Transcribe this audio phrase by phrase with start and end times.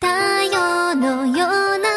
[0.00, 0.06] 太
[0.52, 1.88] 陽のような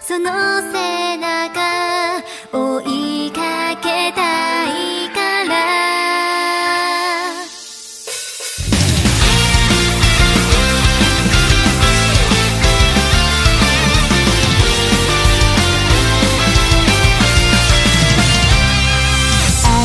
[0.00, 0.30] その
[0.72, 2.80] 背中追
[3.26, 5.54] いかけたいから。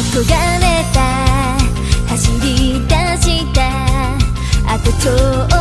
[0.02, 0.98] 憧れた
[2.10, 3.58] 走り出した
[4.74, 5.12] あとちょ
[5.46, 5.59] っと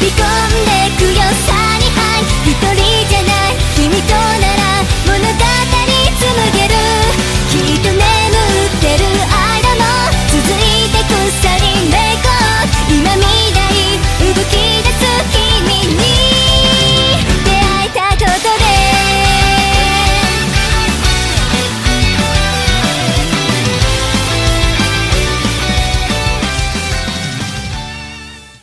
[0.00, 0.53] become